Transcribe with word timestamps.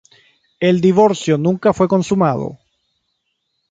El 0.59 0.81
divorcio 0.81 1.37
nunca 1.37 1.73
fue 1.73 1.87
consumado. 1.87 2.57